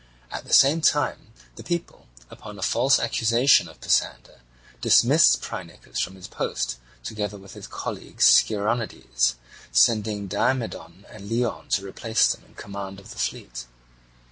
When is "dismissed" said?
4.81-5.43